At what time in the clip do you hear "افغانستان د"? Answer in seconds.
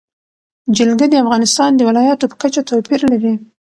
1.23-1.81